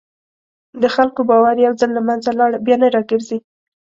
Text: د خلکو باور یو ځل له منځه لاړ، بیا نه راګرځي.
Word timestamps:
د 0.81 0.83
خلکو 0.95 1.21
باور 1.29 1.55
یو 1.65 1.73
ځل 1.79 1.89
له 1.97 2.01
منځه 2.07 2.29
لاړ، 2.39 2.51
بیا 2.65 2.75
نه 2.81 2.87
راګرځي. 2.95 3.37